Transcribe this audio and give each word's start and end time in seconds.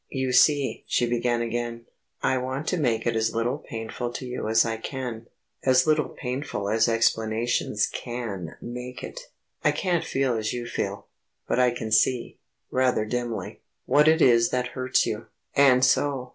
"You 0.09 0.31
see," 0.33 0.83
she 0.87 1.05
began 1.07 1.43
again, 1.43 1.85
"I 2.23 2.39
want 2.39 2.65
to 2.69 2.77
make 2.77 3.05
it 3.05 3.15
as 3.15 3.35
little 3.35 3.59
painful 3.59 4.11
to 4.13 4.25
you 4.25 4.47
as 4.47 4.65
I 4.65 4.77
can; 4.77 5.27
as 5.63 5.85
little 5.85 6.09
painful 6.09 6.69
as 6.71 6.89
explanations 6.89 7.85
can 7.85 8.55
make 8.63 9.03
it. 9.03 9.19
I 9.63 9.71
can't 9.71 10.03
feel 10.03 10.33
as 10.35 10.53
you 10.53 10.65
feel, 10.65 11.05
but 11.47 11.59
I 11.59 11.69
can 11.69 11.91
see, 11.91 12.39
rather 12.71 13.05
dimly, 13.05 13.61
what 13.85 14.07
it 14.07 14.23
is 14.23 14.49
that 14.49 14.69
hurts 14.69 15.05
you. 15.05 15.27
And 15.55 15.85
so 15.85 16.29